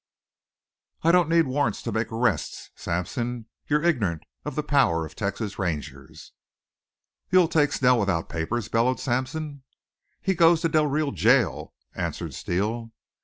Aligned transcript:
"I 1.03 1.11
don't 1.11 1.29
need 1.29 1.45
warrants 1.45 1.83
to 1.83 1.91
make 1.91 2.11
arrests. 2.11 2.71
Sampson, 2.75 3.45
you're 3.67 3.83
ignorant 3.83 4.23
of 4.43 4.55
the 4.55 4.63
power 4.63 5.05
of 5.05 5.15
Texas 5.15 5.59
Rangers." 5.59 6.31
"You'll 7.29 7.47
take 7.47 7.71
Snell 7.71 7.99
without 7.99 8.27
papers?" 8.27 8.67
bellowed 8.67 8.99
Sampson. 8.99 9.61
"He 10.19 10.33
goes 10.33 10.61
to 10.61 10.69
Del 10.69 10.87
Rio 10.87 11.11
to 11.11 11.15
jail," 11.15 11.75
answered 11.93 12.33
Steele. 12.33 12.91